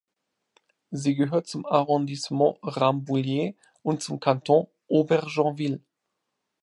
Sie 0.89 1.13
gehört 1.13 1.45
zum 1.45 1.63
Arrondissement 1.67 2.57
Rambouillet 2.63 3.55
und 3.83 4.01
zum 4.01 4.19
Kanton 4.19 4.65
Aubergenville. 4.89 5.79